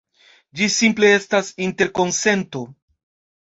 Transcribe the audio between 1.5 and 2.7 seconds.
interkonsento.